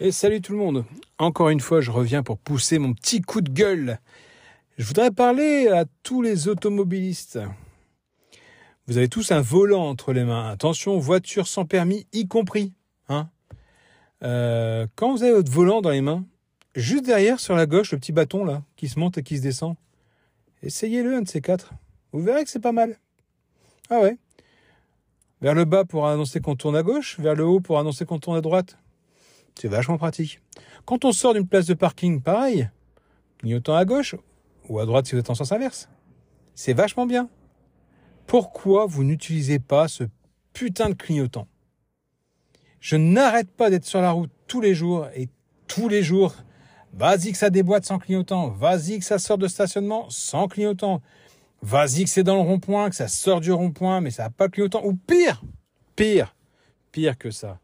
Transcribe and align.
Et 0.00 0.10
salut 0.10 0.40
tout 0.40 0.52
le 0.52 0.58
monde. 0.58 0.84
Encore 1.18 1.50
une 1.50 1.60
fois, 1.60 1.80
je 1.80 1.92
reviens 1.92 2.24
pour 2.24 2.36
pousser 2.36 2.80
mon 2.80 2.94
petit 2.94 3.22
coup 3.22 3.40
de 3.40 3.50
gueule. 3.50 4.00
Je 4.76 4.84
voudrais 4.84 5.12
parler 5.12 5.68
à 5.68 5.84
tous 6.02 6.20
les 6.20 6.48
automobilistes. 6.48 7.38
Vous 8.88 8.98
avez 8.98 9.08
tous 9.08 9.30
un 9.30 9.40
volant 9.40 9.84
entre 9.84 10.12
les 10.12 10.24
mains. 10.24 10.50
Attention, 10.50 10.98
voiture 10.98 11.46
sans 11.46 11.64
permis 11.64 12.08
y 12.12 12.26
compris. 12.26 12.72
Hein 13.08 13.28
euh, 14.24 14.88
quand 14.96 15.12
vous 15.12 15.22
avez 15.22 15.32
votre 15.32 15.52
volant 15.52 15.80
dans 15.80 15.90
les 15.90 16.00
mains, 16.00 16.24
juste 16.74 17.06
derrière 17.06 17.38
sur 17.38 17.54
la 17.54 17.66
gauche, 17.66 17.92
le 17.92 17.98
petit 17.98 18.12
bâton 18.12 18.44
là, 18.44 18.64
qui 18.74 18.88
se 18.88 18.98
monte 18.98 19.18
et 19.18 19.22
qui 19.22 19.36
se 19.36 19.42
descend, 19.42 19.76
essayez-le 20.64 21.14
un 21.14 21.22
de 21.22 21.28
ces 21.28 21.40
quatre. 21.40 21.72
Vous 22.10 22.20
verrez 22.20 22.42
que 22.42 22.50
c'est 22.50 22.58
pas 22.58 22.72
mal. 22.72 22.98
Ah 23.90 24.00
ouais. 24.00 24.18
Vers 25.40 25.54
le 25.54 25.64
bas 25.64 25.84
pour 25.84 26.08
annoncer 26.08 26.40
qu'on 26.40 26.56
tourne 26.56 26.74
à 26.74 26.82
gauche, 26.82 27.20
vers 27.20 27.36
le 27.36 27.44
haut 27.44 27.60
pour 27.60 27.78
annoncer 27.78 28.04
qu'on 28.04 28.18
tourne 28.18 28.36
à 28.36 28.40
droite. 28.40 28.76
C'est 29.58 29.68
vachement 29.68 29.98
pratique. 29.98 30.40
Quand 30.84 31.04
on 31.04 31.12
sort 31.12 31.34
d'une 31.34 31.46
place 31.46 31.66
de 31.66 31.74
parking, 31.74 32.20
pareil, 32.20 32.68
clignotant 33.38 33.76
à 33.76 33.84
gauche 33.84 34.16
ou 34.68 34.78
à 34.78 34.86
droite 34.86 35.06
si 35.06 35.12
vous 35.12 35.20
êtes 35.20 35.30
en 35.30 35.34
sens 35.34 35.52
inverse. 35.52 35.88
C'est 36.54 36.72
vachement 36.72 37.06
bien. 37.06 37.28
Pourquoi 38.26 38.86
vous 38.86 39.04
n'utilisez 39.04 39.58
pas 39.58 39.88
ce 39.88 40.04
putain 40.52 40.88
de 40.88 40.94
clignotant? 40.94 41.46
Je 42.80 42.96
n'arrête 42.96 43.50
pas 43.50 43.70
d'être 43.70 43.84
sur 43.84 44.00
la 44.00 44.10
route 44.10 44.30
tous 44.46 44.60
les 44.60 44.74
jours 44.74 45.08
et 45.14 45.28
tous 45.66 45.88
les 45.88 46.02
jours. 46.02 46.34
Vas-y 46.92 47.32
que 47.32 47.38
ça 47.38 47.50
déboîte 47.50 47.84
sans 47.84 47.98
clignotant. 47.98 48.50
Vas-y 48.50 48.98
que 48.98 49.04
ça 49.04 49.18
sort 49.18 49.38
de 49.38 49.48
stationnement 49.48 50.08
sans 50.10 50.48
clignotant. 50.48 51.00
Vas-y 51.62 52.04
que 52.04 52.10
c'est 52.10 52.22
dans 52.22 52.34
le 52.34 52.42
rond-point, 52.42 52.90
que 52.90 52.96
ça 52.96 53.08
sort 53.08 53.40
du 53.40 53.52
rond-point, 53.52 54.00
mais 54.00 54.10
ça 54.10 54.24
n'a 54.24 54.30
pas 54.30 54.48
de 54.48 54.52
clignotant. 54.52 54.84
Ou 54.84 54.94
pire, 54.94 55.42
pire, 55.96 56.36
pire 56.92 57.16
que 57.16 57.30
ça. 57.30 57.58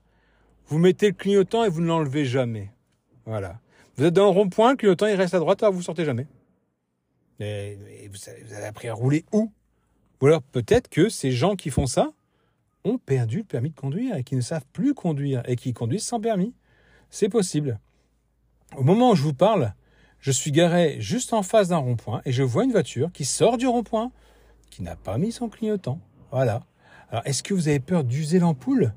Vous 0.70 0.78
mettez 0.78 1.08
le 1.08 1.14
clignotant 1.14 1.64
et 1.64 1.68
vous 1.68 1.80
ne 1.80 1.88
l'enlevez 1.88 2.24
jamais. 2.24 2.70
Voilà. 3.26 3.58
Vous 3.96 4.04
êtes 4.04 4.14
dans 4.14 4.24
le 4.24 4.30
rond-point, 4.30 4.70
le 4.70 4.76
clignotant 4.76 5.08
il 5.08 5.16
reste 5.16 5.34
à 5.34 5.40
droite, 5.40 5.60
alors 5.64 5.74
vous 5.74 5.82
sortez 5.82 6.04
jamais. 6.04 6.28
Et, 7.40 7.76
vous, 8.08 8.56
avez, 8.56 8.64
appris 8.66 8.86
à 8.86 8.94
rouler 8.94 9.24
où? 9.32 9.50
Ou 10.20 10.26
alors 10.26 10.42
peut-être 10.42 10.88
que 10.88 11.08
ces 11.08 11.32
gens 11.32 11.56
qui 11.56 11.70
font 11.70 11.86
ça 11.86 12.12
ont 12.84 12.98
perdu 12.98 13.38
le 13.38 13.44
permis 13.44 13.70
de 13.70 13.74
conduire 13.74 14.14
et 14.16 14.22
qui 14.22 14.36
ne 14.36 14.40
savent 14.40 14.64
plus 14.72 14.94
conduire 14.94 15.42
et 15.46 15.56
qui 15.56 15.72
conduisent 15.72 16.06
sans 16.06 16.20
permis. 16.20 16.54
C'est 17.10 17.28
possible. 17.28 17.80
Au 18.76 18.84
moment 18.84 19.10
où 19.10 19.14
je 19.16 19.22
vous 19.22 19.34
parle, 19.34 19.74
je 20.20 20.30
suis 20.30 20.52
garé 20.52 21.00
juste 21.00 21.32
en 21.32 21.42
face 21.42 21.68
d'un 21.68 21.78
rond-point 21.78 22.22
et 22.24 22.30
je 22.30 22.44
vois 22.44 22.62
une 22.62 22.70
voiture 22.70 23.10
qui 23.10 23.24
sort 23.24 23.58
du 23.58 23.66
rond-point, 23.66 24.12
qui 24.70 24.84
n'a 24.84 24.94
pas 24.94 25.18
mis 25.18 25.32
son 25.32 25.48
clignotant. 25.48 25.98
Voilà. 26.30 26.62
Alors, 27.10 27.26
est-ce 27.26 27.42
que 27.42 27.54
vous 27.54 27.66
avez 27.66 27.80
peur 27.80 28.04
d'user 28.04 28.38
l'ampoule? 28.38 28.94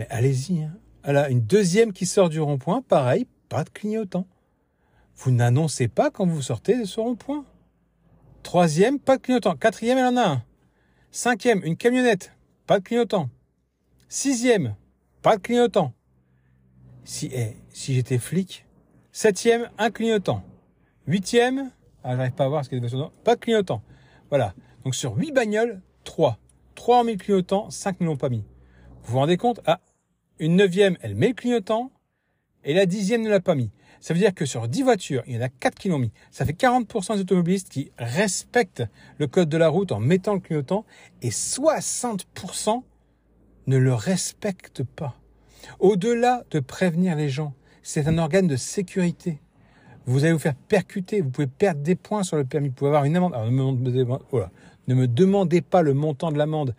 Mais 0.00 0.08
allez-y, 0.10 0.64
hein. 0.64 0.76
Voilà, 1.04 1.28
une 1.28 1.42
deuxième 1.42 1.92
qui 1.92 2.06
sort 2.06 2.30
du 2.30 2.40
rond-point, 2.40 2.80
pareil, 2.80 3.26
pas 3.50 3.62
de 3.62 3.70
clignotant. 3.70 4.26
Vous 5.16 5.30
n'annoncez 5.30 5.86
pas 5.86 6.10
quand 6.10 6.26
vous 6.26 6.40
sortez 6.40 6.78
de 6.78 6.84
ce 6.84 6.98
rond-point. 6.98 7.44
Troisième, 8.42 8.98
pas 8.98 9.18
de 9.18 9.22
clignotant. 9.22 9.54
Quatrième, 9.54 9.98
elle 9.98 10.06
en 10.06 10.16
a 10.16 10.26
un. 10.26 10.44
Cinquième, 11.10 11.62
une 11.62 11.76
camionnette, 11.76 12.32
pas 12.66 12.78
de 12.78 12.84
clignotant. 12.84 13.28
Sixième, 14.08 14.76
pas 15.20 15.36
de 15.36 15.42
clignotant. 15.42 15.92
Si, 17.04 17.30
eh, 17.32 17.56
si 17.68 17.94
j'étais 17.94 18.18
flic. 18.18 18.66
Septième, 19.12 19.70
un 19.76 19.90
clignotant. 19.90 20.42
Huitième, 21.06 21.70
ah, 22.02 22.16
j'arrive 22.16 22.32
pas 22.32 22.44
à 22.44 22.48
voir 22.48 22.64
ce 22.64 22.70
qu'il 22.70 22.82
y 22.82 23.02
a 23.02 23.10
pas 23.22 23.34
de 23.34 23.40
clignotant. 23.40 23.82
Voilà. 24.30 24.54
Donc 24.84 24.94
sur 24.94 25.16
huit 25.16 25.32
bagnoles, 25.32 25.80
trois. 26.02 26.38
Trois 26.74 27.00
ont 27.00 27.04
mis 27.04 27.16
le 27.16 27.44
cinq 27.68 28.00
ne 28.00 28.06
l'ont 28.06 28.16
pas 28.16 28.30
mis. 28.30 28.44
Vous 29.02 29.12
vous 29.12 29.18
rendez 29.18 29.36
compte? 29.36 29.60
Ah, 29.66 29.80
une 30.38 30.56
neuvième, 30.56 30.96
elle 31.00 31.14
met 31.14 31.28
le 31.28 31.34
clignotant, 31.34 31.90
et 32.64 32.74
la 32.74 32.86
dixième 32.86 33.22
ne 33.22 33.30
l'a 33.30 33.40
pas 33.40 33.54
mis. 33.54 33.70
Ça 34.00 34.14
veut 34.14 34.20
dire 34.20 34.34
que 34.34 34.44
sur 34.44 34.68
10 34.68 34.82
voitures, 34.82 35.22
il 35.26 35.34
y 35.34 35.38
en 35.38 35.42
a 35.42 35.48
4 35.48 35.78
qui 35.78 35.88
l'ont 35.88 35.98
mis. 35.98 36.12
Ça 36.30 36.44
fait 36.44 36.52
40% 36.52 37.14
des 37.14 37.20
automobilistes 37.20 37.68
qui 37.70 37.90
respectent 37.98 38.84
le 39.18 39.26
code 39.26 39.48
de 39.48 39.56
la 39.56 39.68
route 39.68 39.92
en 39.92 40.00
mettant 40.00 40.34
le 40.34 40.40
clignotant, 40.40 40.84
et 41.22 41.30
60% 41.30 42.82
ne 43.66 43.76
le 43.76 43.94
respectent 43.94 44.82
pas. 44.82 45.16
Au-delà 45.78 46.44
de 46.50 46.60
prévenir 46.60 47.16
les 47.16 47.30
gens, 47.30 47.54
c'est 47.82 48.06
un 48.06 48.18
organe 48.18 48.46
de 48.46 48.56
sécurité. 48.56 49.40
Vous 50.06 50.24
allez 50.24 50.34
vous 50.34 50.38
faire 50.38 50.54
percuter, 50.54 51.22
vous 51.22 51.30
pouvez 51.30 51.46
perdre 51.46 51.80
des 51.80 51.94
points 51.94 52.24
sur 52.24 52.36
le 52.36 52.44
permis, 52.44 52.68
vous 52.68 52.74
pouvez 52.74 52.90
avoir 52.90 53.04
une 53.04 53.16
amende. 53.16 53.32
Ne 54.86 54.94
me 54.94 55.08
demandez 55.08 55.62
pas 55.62 55.80
le 55.80 55.94
montant 55.94 56.30
de 56.30 56.36
l'amende, 56.36 56.74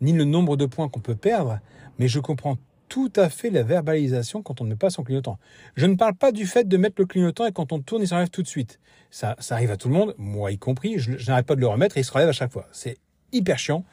ni 0.00 0.12
le 0.12 0.24
nombre 0.24 0.56
de 0.56 0.66
points 0.66 0.88
qu'on 0.88 0.98
peut 0.98 1.14
perdre, 1.14 1.60
mais 2.00 2.08
je 2.08 2.18
comprends 2.18 2.56
tout 2.94 3.12
à 3.16 3.28
fait 3.28 3.50
la 3.50 3.64
verbalisation 3.64 4.40
quand 4.40 4.60
on 4.60 4.64
ne 4.64 4.68
met 4.68 4.76
pas 4.76 4.88
son 4.88 5.02
clignotant. 5.02 5.40
Je 5.74 5.86
ne 5.86 5.96
parle 5.96 6.14
pas 6.14 6.30
du 6.30 6.46
fait 6.46 6.68
de 6.68 6.76
mettre 6.76 6.94
le 6.98 7.06
clignotant 7.06 7.44
et 7.44 7.50
quand 7.50 7.72
on 7.72 7.80
tourne, 7.80 8.02
il 8.02 8.06
s'enlève 8.06 8.30
tout 8.30 8.44
de 8.44 8.46
suite. 8.46 8.78
Ça, 9.10 9.34
ça 9.40 9.56
arrive 9.56 9.72
à 9.72 9.76
tout 9.76 9.88
le 9.88 9.94
monde, 9.94 10.14
moi 10.16 10.52
y 10.52 10.58
compris. 10.58 11.00
Je, 11.00 11.10
n'arrête 11.26 11.44
pas 11.44 11.56
de 11.56 11.60
le 11.60 11.66
remettre 11.66 11.96
et 11.96 12.02
il 12.02 12.04
se 12.04 12.12
relève 12.12 12.28
à 12.28 12.32
chaque 12.32 12.52
fois. 12.52 12.68
C'est 12.70 12.98
hyper 13.32 13.58
chiant, 13.58 13.84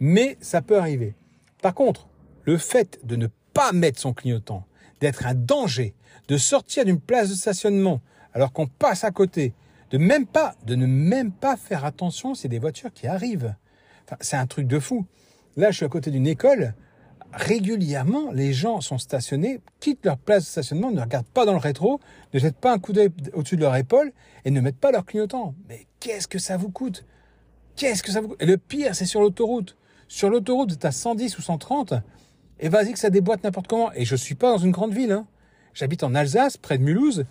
mais 0.00 0.38
ça 0.40 0.62
peut 0.62 0.78
arriver. 0.78 1.14
Par 1.60 1.74
contre, 1.74 2.08
le 2.44 2.56
fait 2.56 2.98
de 3.04 3.16
ne 3.16 3.26
pas 3.52 3.72
mettre 3.72 4.00
son 4.00 4.14
clignotant, 4.14 4.64
d'être 5.02 5.26
un 5.26 5.34
danger, 5.34 5.94
de 6.28 6.38
sortir 6.38 6.86
d'une 6.86 6.98
place 6.98 7.28
de 7.28 7.34
stationnement 7.34 8.00
alors 8.32 8.54
qu'on 8.54 8.68
passe 8.68 9.04
à 9.04 9.10
côté, 9.10 9.52
de 9.90 9.98
même 9.98 10.24
pas, 10.24 10.54
de 10.64 10.76
ne 10.76 10.86
même 10.86 11.30
pas 11.30 11.58
faire 11.58 11.84
attention, 11.84 12.34
c'est 12.34 12.48
des 12.48 12.58
voitures 12.58 12.94
qui 12.94 13.06
arrivent. 13.06 13.54
Enfin, 14.06 14.16
c'est 14.22 14.36
un 14.36 14.46
truc 14.46 14.66
de 14.66 14.78
fou. 14.78 15.04
Là, 15.58 15.72
je 15.72 15.76
suis 15.76 15.84
à 15.84 15.90
côté 15.90 16.10
d'une 16.10 16.26
école 16.26 16.72
régulièrement, 17.32 18.30
les 18.32 18.52
gens 18.52 18.80
sont 18.80 18.98
stationnés, 18.98 19.60
quittent 19.80 20.04
leur 20.04 20.18
place 20.18 20.44
de 20.44 20.48
stationnement, 20.48 20.90
ne 20.90 21.00
regardent 21.00 21.26
pas 21.26 21.44
dans 21.44 21.52
le 21.52 21.58
rétro, 21.58 22.00
ne 22.32 22.38
jettent 22.38 22.56
pas 22.56 22.72
un 22.72 22.78
coup 22.78 22.92
d'œil 22.92 23.10
au-dessus 23.34 23.56
de 23.56 23.62
leur 23.62 23.76
épaule 23.76 24.12
et 24.44 24.50
ne 24.50 24.60
mettent 24.60 24.78
pas 24.78 24.92
leur 24.92 25.04
clignotant. 25.04 25.54
Mais 25.68 25.86
qu'est-ce 26.00 26.28
que 26.28 26.38
ça 26.38 26.56
vous 26.56 26.70
coûte? 26.70 27.04
Qu'est-ce 27.76 28.02
que 28.02 28.10
ça 28.10 28.20
vous 28.20 28.28
coûte? 28.28 28.42
Et 28.42 28.46
le 28.46 28.56
pire, 28.56 28.94
c'est 28.94 29.06
sur 29.06 29.20
l'autoroute. 29.20 29.76
Sur 30.08 30.30
l'autoroute, 30.30 30.72
vous 30.72 30.86
à 30.86 30.92
110 30.92 31.38
ou 31.38 31.42
130, 31.42 31.94
et 32.58 32.68
vas-y 32.68 32.92
que 32.92 32.98
ça 32.98 33.10
déboîte 33.10 33.44
n'importe 33.44 33.66
comment. 33.66 33.92
Et 33.92 34.04
je 34.04 34.16
suis 34.16 34.34
pas 34.34 34.52
dans 34.52 34.58
une 34.58 34.70
grande 34.70 34.94
ville. 34.94 35.12
Hein. 35.12 35.26
J'habite 35.74 36.02
en 36.04 36.14
Alsace, 36.14 36.56
près 36.56 36.78
de 36.78 36.82
Mulhouse. 36.82 37.26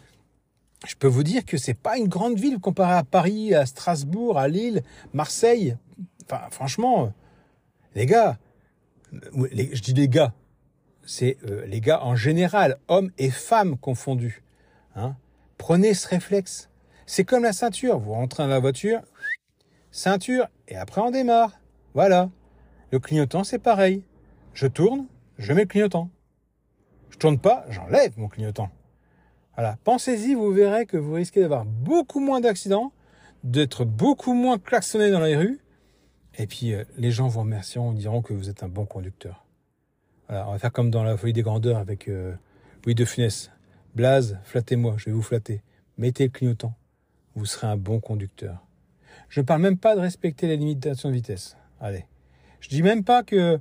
Je 0.86 0.96
peux 0.96 1.08
vous 1.08 1.24
dire 1.24 1.46
que 1.46 1.58
c'est 1.58 1.74
pas 1.74 1.98
une 1.98 2.08
grande 2.08 2.38
ville 2.38 2.60
comparée 2.60 2.94
à 2.94 3.04
Paris, 3.04 3.56
à 3.56 3.66
Strasbourg, 3.66 4.38
à 4.38 4.48
Lille, 4.48 4.84
Marseille. 5.14 5.78
Enfin, 6.26 6.42
franchement, 6.52 7.12
les 7.96 8.06
gars, 8.06 8.38
je 9.34 9.82
dis 9.82 9.94
les 9.94 10.10
gars, 10.10 10.34
c'est 11.06 11.38
euh, 11.50 11.66
les 11.66 11.82
gars 11.82 12.04
en 12.04 12.16
général, 12.16 12.78
hommes 12.88 13.12
et 13.18 13.30
femmes 13.30 13.78
confondus. 13.78 14.44
Hein. 14.96 15.16
Prenez 15.58 15.94
ce 15.94 16.08
réflexe. 16.08 16.70
C'est 17.06 17.24
comme 17.24 17.44
la 17.44 17.54
ceinture. 17.54 18.00
Vous 18.00 18.14
rentrez 18.14 18.44
dans 18.44 18.50
la 18.50 18.60
voiture, 18.60 19.02
ceinture, 19.92 20.48
et 20.68 20.76
après 20.76 21.02
on 21.02 21.12
démarre. 21.12 21.52
Voilà. 21.94 22.30
Le 22.92 23.00
clignotant, 23.00 23.44
c'est 23.44 23.60
pareil. 23.60 24.04
Je 24.54 24.68
tourne, 24.68 25.06
je 25.38 25.54
mets 25.54 25.62
le 25.62 25.68
clignotant. 25.68 26.10
Je 27.10 27.18
tourne 27.18 27.40
pas, 27.40 27.66
j'enlève 27.70 28.18
mon 28.18 28.28
clignotant. 28.28 28.70
Voilà. 29.56 29.78
Pensez-y, 29.84 30.34
vous 30.34 30.52
verrez 30.52 30.86
que 30.86 30.98
vous 30.98 31.14
risquez 31.14 31.42
d'avoir 31.42 31.66
beaucoup 31.66 32.20
moins 32.20 32.42
d'accidents, 32.42 32.92
d'être 33.44 33.86
beaucoup 33.86 34.34
moins 34.34 34.58
klaxonné 34.58 35.12
dans 35.12 35.22
les 35.22 35.36
rues, 35.36 35.60
et 36.38 36.48
puis, 36.48 36.74
euh, 36.74 36.84
les 36.98 37.12
gens 37.12 37.28
vous 37.28 37.42
remercieront, 37.42 37.94
diront 37.94 38.22
que 38.22 38.34
vous 38.34 38.50
êtes 38.50 38.64
un 38.64 38.68
bon 38.68 38.86
conducteur. 38.86 39.46
Voilà, 40.28 40.48
on 40.48 40.52
va 40.52 40.60
faire 40.60 40.72
comme 40.72 40.90
dans 40.90 41.04
la 41.04 41.18
folie 41.18 41.34
des 41.34 41.44
grandeurs 41.44 41.78
avec 41.78 42.08
euh, 42.08 42.34
Louis 42.86 42.96
de 42.96 43.06
Funès. 43.06 43.52
Blaze, 43.96 44.40
flattez-moi, 44.44 44.96
je 44.98 45.06
vais 45.06 45.12
vous 45.12 45.22
flatter. 45.22 45.62
Mettez 45.98 46.26
le 46.26 46.30
clignotant. 46.30 46.74
Vous 47.36 47.46
serez 47.46 47.68
un 47.68 47.78
bon 47.78 48.00
conducteur. 48.00 48.66
Je 49.30 49.40
ne 49.40 49.46
parle 49.46 49.62
même 49.62 49.78
pas 49.78 49.96
de 49.96 50.02
respecter 50.02 50.48
les 50.48 50.58
limitations 50.58 51.10
de 51.10 51.14
vitesse. 51.14 51.58
Allez. 51.80 52.06
Je 52.60 52.70
dis 52.70 52.82
même 52.82 53.04
pas 53.04 53.24
que 53.24 53.60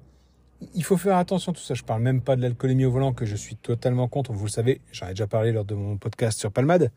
il 0.74 0.84
faut 0.84 0.96
faire 0.96 1.16
attention 1.16 1.52
à 1.52 1.54
tout 1.54 1.60
ça. 1.60 1.74
Je 1.74 1.82
parle 1.82 2.02
même 2.02 2.22
pas 2.22 2.36
de 2.36 2.42
l'alcoolémie 2.42 2.86
au 2.86 2.90
volant 2.90 3.12
que 3.12 3.26
je 3.26 3.36
suis 3.36 3.56
totalement 3.56 4.08
contre. 4.08 4.32
Vous 4.32 4.46
le 4.46 4.50
savez, 4.50 4.80
j'en 4.92 5.06
ai 5.06 5.10
déjà 5.10 5.26
parlé 5.26 5.52
lors 5.52 5.64
de 5.64 5.74
mon 5.74 5.98
podcast 5.98 6.38
sur 6.38 6.50
Palmade. 6.50 6.90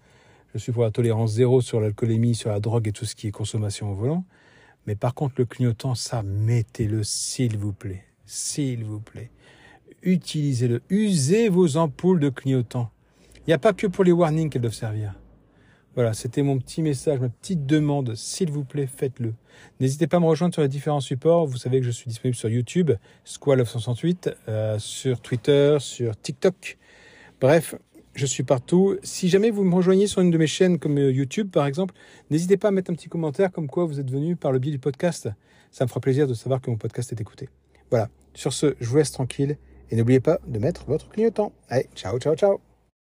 Je 0.53 0.59
suis 0.59 0.71
pour 0.71 0.83
la 0.83 0.91
tolérance 0.91 1.33
zéro 1.33 1.62
sur 1.62 1.81
l'alcoolémie, 1.81 2.33
sur 2.33 2.50
la 2.50 2.59
drogue 2.59 2.88
et 2.88 2.91
tout 2.94 3.06
ce 3.06 3.15
qui 3.15 3.27
est 3.27 3.31
consommation 3.31 3.91
au 3.91 3.95
volant. 3.95 4.23
Mais 4.87 4.95
par 4.95 5.13
contre, 5.13 5.35
le 5.37 5.45
clignotant, 5.45 5.93
ça, 5.93 6.23
mettez-le, 6.23 7.03
s'il 7.03 7.57
vous 7.57 7.73
plaît. 7.73 8.05
S'il 8.25 8.85
vous 8.85 8.99
plaît. 8.99 9.29
Utilisez-le. 10.01 10.81
Usez 10.89 11.49
vos 11.49 11.77
ampoules 11.77 12.19
de 12.19 12.29
clignotant. 12.29 12.89
Il 13.45 13.49
n'y 13.49 13.53
a 13.53 13.59
pas 13.59 13.73
que 13.73 13.87
pour 13.87 14.03
les 14.03 14.11
warnings 14.11 14.49
qu'elles 14.49 14.61
doivent 14.61 14.73
servir. 14.73 15.13
Voilà, 15.95 16.13
c'était 16.13 16.43
mon 16.43 16.59
petit 16.59 16.81
message, 16.81 17.19
ma 17.19 17.29
petite 17.29 17.65
demande. 17.65 18.15
S'il 18.15 18.51
vous 18.51 18.63
plaît, 18.63 18.87
faites-le. 18.87 19.33
N'hésitez 19.79 20.07
pas 20.07 20.17
à 20.17 20.19
me 20.19 20.27
rejoindre 20.27 20.53
sur 20.53 20.61
les 20.61 20.67
différents 20.67 21.01
supports. 21.01 21.47
Vous 21.47 21.57
savez 21.57 21.79
que 21.79 21.85
je 21.85 21.91
suis 21.91 22.07
disponible 22.07 22.35
sur 22.35 22.49
YouTube, 22.49 22.91
Squall 23.25 23.57
968, 23.59 24.29
euh, 24.47 24.79
sur 24.79 25.19
Twitter, 25.19 25.77
sur 25.79 26.15
TikTok. 26.19 26.77
Bref, 27.41 27.75
je 28.17 28.25
suis 28.25 28.43
partout. 28.43 28.97
Si 29.03 29.29
jamais 29.29 29.51
vous 29.51 29.63
me 29.63 29.73
rejoignez 29.73 30.07
sur 30.07 30.21
une 30.21 30.31
de 30.31 30.37
mes 30.37 30.47
chaînes 30.47 30.79
comme 30.79 30.97
euh, 30.97 31.11
YouTube 31.11 31.49
par 31.51 31.65
exemple, 31.65 31.93
n'hésitez 32.29 32.57
pas 32.57 32.69
à 32.69 32.71
mettre 32.71 32.91
un 32.91 32.95
petit 32.95 33.09
commentaire 33.09 33.51
comme 33.51 33.67
quoi 33.67 33.85
vous 33.85 33.99
êtes 33.99 34.09
venu 34.09 34.35
par 34.35 34.51
le 34.51 34.59
biais 34.59 34.71
du 34.71 34.79
podcast. 34.79 35.29
Ça 35.71 35.85
me 35.85 35.89
fera 35.89 35.99
plaisir 35.99 36.27
de 36.27 36.33
savoir 36.33 36.59
que 36.61 36.69
mon 36.69 36.77
podcast 36.77 37.11
est 37.11 37.21
écouté. 37.21 37.49
Voilà. 37.89 38.09
Sur 38.33 38.53
ce, 38.53 38.75
je 38.79 38.89
vous 38.89 38.97
laisse 38.97 39.11
tranquille 39.11 39.57
et 39.89 39.95
n'oubliez 39.95 40.19
pas 40.19 40.39
de 40.47 40.59
mettre 40.59 40.85
votre 40.85 41.09
clignotant. 41.09 41.53
Allez, 41.69 41.87
ciao, 41.95 42.19
ciao, 42.19 42.35
ciao. 42.35 42.66